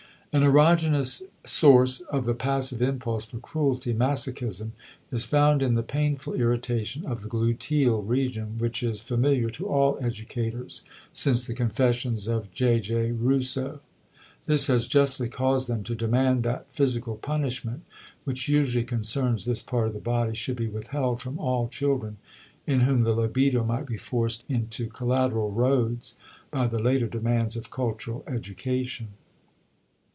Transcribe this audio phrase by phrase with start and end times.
[0.33, 4.71] An erogenous source of the passive impulse for cruelty (masochism)
[5.11, 9.97] is found in the painful irritation of the gluteal region which is familiar to all
[9.99, 13.11] educators since the confessions of J.J.
[13.11, 13.81] Rousseau.
[14.45, 17.83] This has justly caused them to demand that physical punishment,
[18.23, 22.15] which usually concerns this part of the body, should be withheld from all children
[22.65, 26.15] in whom the libido might be forced into collateral roads
[26.51, 29.09] by the later demands of cultural education.